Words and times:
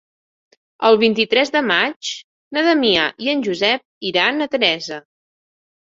El 0.89 0.97
vint-i-tres 1.03 1.53
de 1.57 1.61
maig 1.67 2.11
na 2.59 2.65
Damià 2.71 3.07
i 3.27 3.33
en 3.37 3.47
Josep 3.51 4.11
iran 4.15 4.49
a 4.51 4.53
Teresa. 4.57 5.03